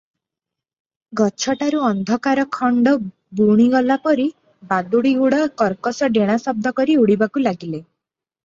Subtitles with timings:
[1.19, 2.93] ଗଛଟାରୁ ଅନ୍ଧକାରଖଣ୍ତ
[3.41, 4.27] ବୁଣିଗଲା ପରି
[4.73, 7.83] ବାଦୁଡ଼ିଗୁଡ଼ା କର୍କଶ ଡେଣା ଶବ୍ଦ କରି ଉଡ଼ିବାକୁ ଲାଗିଲେ।